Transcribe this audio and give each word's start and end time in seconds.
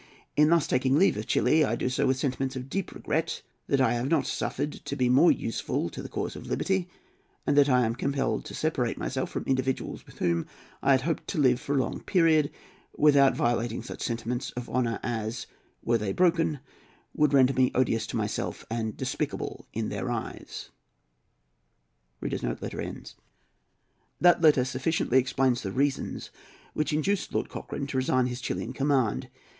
In 0.35 0.49
thus 0.49 0.65
taking 0.65 0.95
leave 0.95 1.15
of 1.15 1.27
Chili, 1.27 1.63
I 1.63 1.75
do 1.75 1.87
so 1.87 2.07
with 2.07 2.17
sentiments 2.17 2.55
of 2.55 2.71
deep 2.71 2.91
regret 2.91 3.43
that 3.67 3.79
I 3.79 3.93
have 3.93 4.09
not 4.09 4.21
been 4.21 4.25
suffered 4.33 4.71
to 4.83 4.95
be 4.95 5.09
more 5.09 5.31
useful 5.31 5.89
to 5.89 6.01
the 6.01 6.09
cause 6.09 6.35
of 6.35 6.47
liberty, 6.47 6.89
and 7.45 7.55
that 7.55 7.69
I 7.69 7.85
am 7.85 7.93
compelled 7.93 8.43
to 8.45 8.55
separate 8.55 8.97
myself 8.97 9.29
from 9.29 9.43
individuals 9.43 10.03
with 10.07 10.17
whom 10.17 10.47
I 10.81 10.97
hoped 10.97 11.27
to 11.27 11.37
live 11.37 11.59
for 11.59 11.75
a 11.75 11.79
long 11.79 11.99
period, 12.01 12.49
without 12.97 13.35
violating 13.35 13.83
such 13.83 14.01
sentiments 14.01 14.49
of 14.57 14.67
honour 14.71 14.99
as, 15.03 15.45
were 15.83 15.99
they 15.99 16.13
broken, 16.13 16.61
would 17.13 17.31
render 17.31 17.53
me 17.53 17.69
odious 17.75 18.07
to 18.07 18.17
myself 18.17 18.65
and 18.71 18.97
despicable 18.97 19.67
in 19.71 19.89
their 19.89 20.09
eyes." 20.09 20.71
That 22.19 22.61
letter 24.41 24.65
sufficiently 24.65 25.19
explains 25.19 25.61
the 25.61 25.71
reasons 25.71 26.31
which 26.73 26.91
induced 26.91 27.35
Lord 27.35 27.49
Cochrane 27.49 27.85
to 27.85 27.97
resign 27.97 28.25
his 28.25 28.41
Chilian 28.41 28.73
command. 28.73 29.27